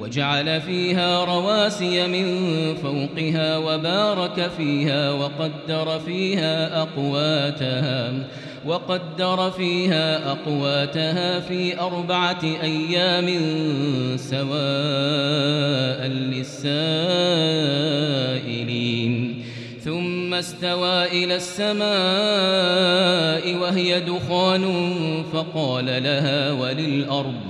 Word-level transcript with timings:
وجعل 0.00 0.60
فيها 0.60 1.24
رواسي 1.24 2.06
من 2.06 2.26
فوقها 2.74 3.56
وبارك 3.56 4.50
فيها 4.56 5.12
وقدر 5.12 6.00
فيها 6.06 6.82
أقواتها 6.82 8.12
وقدر 8.66 9.50
فيها 9.50 10.30
أقواتها 10.32 11.40
في 11.40 11.80
أربعة 11.80 12.42
أيام 12.62 13.26
سواء 14.16 16.06
للسائلين. 16.06 17.50
ثم 19.84 20.34
استوى 20.34 21.24
إلى 21.24 21.36
السماء 21.36 21.84
وهي 23.56 24.00
دخان 24.00 24.64
فقال 25.32 25.86
لها 25.86 26.52
وللأرض 26.52 27.49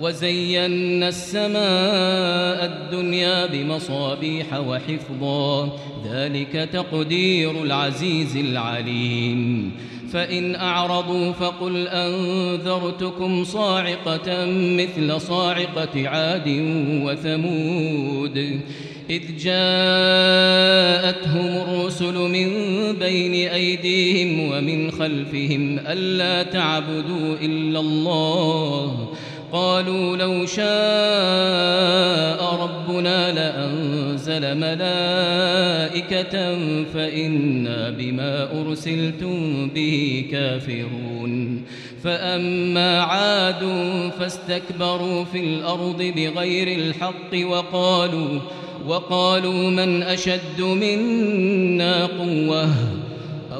وزينا 0.00 1.08
السماء 1.08 2.64
الدنيا 2.64 3.46
بمصابيح 3.46 4.58
وحفظا. 4.58 5.78
ذلك 6.12 6.68
تقدير 6.72 7.62
العزيز 7.62 8.36
العليم. 8.36 9.72
فإن 10.12 10.54
أعرضوا 10.54 11.32
فقل 11.32 11.88
أنذرتكم 11.88 13.44
صاعقة 13.44 14.46
مثل 14.50 15.20
صاعقة 15.20 16.08
عاد 16.08 16.48
وثمود. 17.04 18.60
إذ 19.10 19.22
جاءتهم 19.36 20.66
الرسل 21.46 22.14
من 22.14 22.48
بين 22.98 23.48
أيديهم 23.48 24.52
ومن 24.52 24.90
خلفهم 24.90 25.78
ألا 25.78 26.42
تعبدوا 26.42 27.36
إلا 27.42 27.80
الله 27.80 29.11
قالوا 29.52 30.16
لو 30.16 30.46
شاء 30.46 30.62
ربنا 32.62 33.32
لأنزل 33.32 34.58
ملائكة 34.58 36.34
فإنا 36.94 37.90
بما 37.90 38.60
أرسلتم 38.60 39.68
به 39.68 40.24
كافرون. 40.32 41.62
فأما 42.04 43.00
عاد 43.00 43.64
فاستكبروا 44.18 45.24
في 45.24 45.38
الأرض 45.38 46.12
بغير 46.16 46.78
الحق 46.78 47.46
وقالوا 47.50 48.40
وقالوا 48.86 49.70
من 49.70 50.02
أشد 50.02 50.60
منا 50.60 52.06
قوةً؟ 52.06 53.01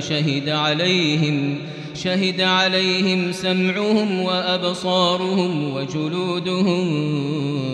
شهد 0.00 0.48
عليهم 0.48 1.58
شهد 1.94 2.40
عليهم 2.40 3.32
سمعهم 3.32 4.20
وأبصارهم 4.20 5.74
وجلودهم 5.74 6.84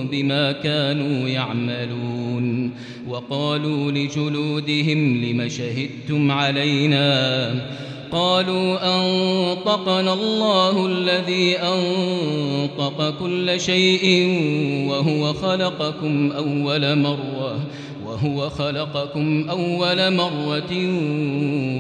بما 0.06 0.52
كانوا 0.52 1.28
يعملون. 1.28 2.70
وقالوا 3.08 3.92
لجلودهم 3.92 5.24
لم 5.24 5.48
شهدتم 5.48 6.30
علينا؟ 6.30 7.54
قالوا 8.12 8.96
أنطقنا 8.96 10.12
الله 10.12 10.86
الذي 10.86 11.56
أنطق 11.56 13.18
كل 13.18 13.60
شيء 13.60 14.28
وهو 14.88 15.32
خلقكم 15.32 16.32
أول 16.32 16.98
مرة. 16.98 17.60
وهو 18.24 18.50
خلقكم 18.50 19.50
أول 19.50 20.14
مرة 20.14 20.72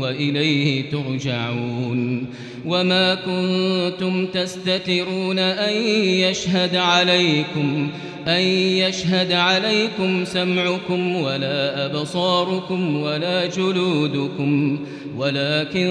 وإليه 0.00 0.90
ترجعون 0.90 2.26
وما 2.66 3.14
كنتم 3.14 4.26
تستترون 4.26 5.38
أن 5.38 5.72
يشهد 6.06 6.76
عليكم 6.76 7.88
أن 8.28 8.40
يشهد 8.40 9.32
عليكم 9.32 10.24
سمعكم 10.24 11.16
ولا 11.16 11.86
أبصاركم 11.86 12.96
ولا 12.96 13.46
جلودكم 13.46 14.78
ولكن 15.16 15.88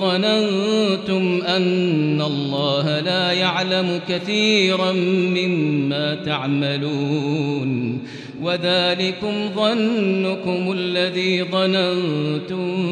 ظننتم 0.00 1.42
أن 1.46 2.22
الله 2.22 3.00
لا 3.00 3.32
يعلم 3.32 4.00
كثيرا 4.08 4.92
مما 4.92 6.14
تعملون. 6.14 8.00
وذلكم 8.42 9.48
ظنكم 9.56 10.72
الذي 10.72 11.44
ظننتم 11.44 12.84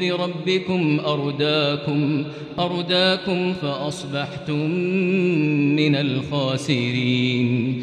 بربكم 0.00 1.00
أرداكم 1.06 2.24
أرداكم 2.58 3.52
فأصبحتم 3.52 4.70
من 5.76 5.94
الخاسرين. 5.94 7.82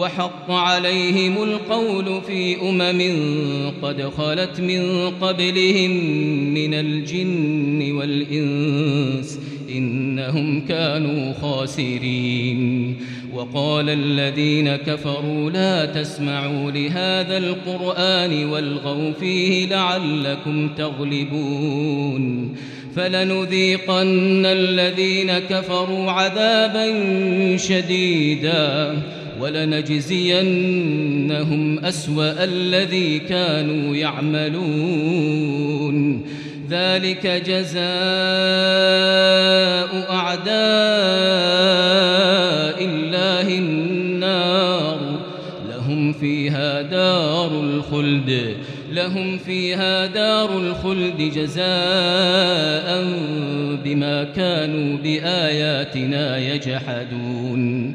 وحق 0.00 0.50
عليهم 0.50 1.42
القول 1.42 2.20
في 2.26 2.60
أمم 2.60 3.02
قد 3.82 4.02
خلت 4.02 4.60
من 4.60 5.10
قبلهم 5.20 5.90
من 6.54 6.74
الجن 6.74 7.92
والإنس 7.92 9.38
إنهم 9.70 10.66
كانوا 10.66 11.32
خاسرين. 11.32 12.96
وقال 13.34 13.90
الذين 13.90 14.76
كفروا 14.76 15.50
لا 15.50 15.86
تسمعوا 15.86 16.70
لهذا 16.70 17.38
القرآن 17.38 18.44
والغوا 18.44 19.12
فيه 19.20 19.66
لعلكم 19.66 20.68
تغلبون. 20.68 22.54
فلنذيقن 22.96 24.46
الذين 24.46 25.38
كفروا 25.38 26.10
عذابا 26.10 26.86
شديدا. 27.56 29.02
ولنجزينهم 29.40 30.44
أسوأ 31.78 32.44
الذي 32.44 33.18
كانوا 33.18 33.96
يعملون. 33.96 35.50
ذلك 36.70 37.26
جزاء 37.26 37.80
أعداء 40.10 40.54
الله 42.84 43.58
النار. 43.58 45.20
لهم 45.70 46.12
فيها 46.12 46.82
دار 46.82 47.60
الخلد 47.60 48.56
لهم 48.92 49.38
فيها 49.38 50.06
دار 50.06 50.58
الخلد 50.58 51.32
جزاء 51.34 53.04
بما 53.84 54.24
كانوا 54.36 54.98
بآياتنا 54.98 56.38
يجحدون. 56.38 57.94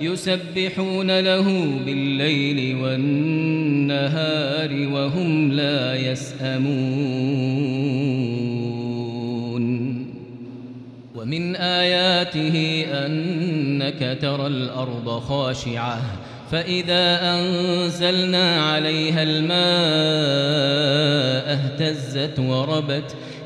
يسبحون 0.00 1.20
له 1.20 1.70
بالليل 1.86 2.76
والنهار 2.76 4.70
وهم 4.92 5.52
لا 5.52 5.96
يسأمون. 5.96 7.58
ومن 11.14 11.56
آياته 11.56 12.86
أنك 12.92 14.18
ترى 14.20 14.46
الأرض 14.46 15.18
خاشعة 15.20 16.00
فإذا 16.50 17.20
أنزلنا 17.34 18.62
عليها 18.62 19.22
الماء 19.22 19.58
اهتزت 21.54 22.38
وربت 22.38 23.16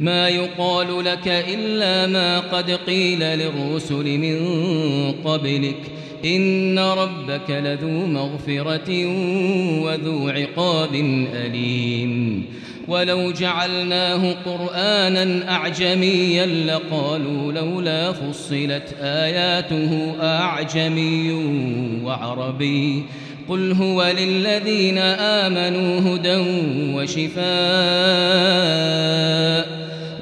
ما 0.00 0.28
يقال 0.28 1.04
لك 1.04 1.28
إلا 1.28 2.06
ما 2.06 2.40
قد 2.40 2.70
قيل 2.70 3.20
للرسل 3.20 4.18
من 4.18 4.38
قبلك. 5.24 5.76
إن 6.24 6.78
ربك 6.78 7.50
لذو 7.50 8.06
مغفرة 8.06 9.06
وذو 9.82 10.28
عقاب 10.28 10.94
أليم. 11.34 12.44
ولو 12.88 13.32
جعلناه 13.32 14.34
قرآنا 14.44 15.50
أعجميا 15.50 16.46
لقالوا 16.46 17.52
لولا 17.52 18.12
فصلت 18.12 18.94
آياته 19.00 20.14
أعجمي 20.22 21.32
وعربي. 22.04 23.02
قل 23.48 23.72
هو 23.72 24.12
للذين 24.18 24.98
آمنوا 24.98 26.16
هدى 26.16 26.36
وشفاء. 26.94 27.46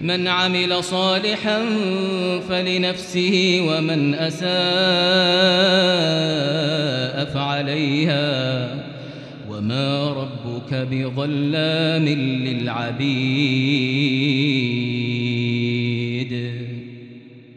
من 0.00 0.28
عمل 0.28 0.84
صالحا 0.84 1.64
فلنفسه 2.48 3.66
ومن 3.68 4.14
أساء 4.14 4.48
فعليها. 7.34 8.68
وما 9.50 10.12
ربك 10.12 10.74
بظلام 10.74 12.08
للعبيد. 12.48 13.08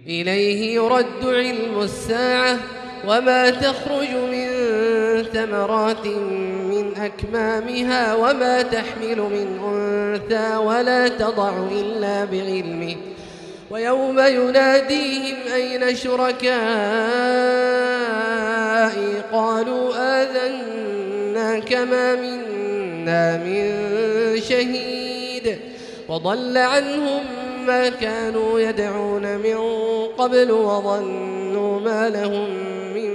إليه 0.08 0.74
يرد 0.76 1.26
علم 1.26 1.82
الساعة 1.82 2.60
وما 3.08 3.50
تخرج 3.50 4.10
من 4.32 4.61
ثمرات 5.24 6.08
من 6.72 6.94
أكمامها 6.98 8.16
وما 8.16 8.62
تحمل 8.62 9.18
من 9.18 9.60
أنثى 9.74 10.56
ولا 10.58 11.08
تضع 11.08 11.54
إلا 11.72 12.26
بعلمه. 12.26 12.96
ويوم 13.72 14.20
يناديهم 14.20 15.38
أين 15.56 15.96
شركائي؟ 15.96 16.52
قالوا 19.32 19.94
آذنا 20.22 21.60
كما 21.60 22.16
منا 22.16 23.38
من 23.38 23.72
شهيد. 24.42 25.58
وضل 26.10 26.58
عنهم 26.58 27.24
ما 27.66 27.90
كانوا 27.90 28.60
يدعون 28.60 29.38
من 29.38 29.58
قبل 30.18 30.52
وظنوا 30.52 31.80
ما 31.80 32.10
لهم 32.10 32.50
من 32.94 33.12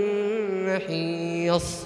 محيص. 0.66 1.85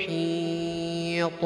محيط 0.00 1.44